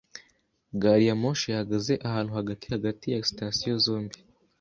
[0.81, 4.17] Gari ya moshi yahagaze ahantu hagati hagati ya sitasiyo zombi.